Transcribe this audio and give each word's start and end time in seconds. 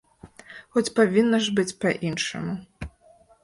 Хоць 0.77 0.93
павінна 0.99 1.41
ж 1.49 1.55
быць 1.61 1.77
па-іншаму. 1.85 2.53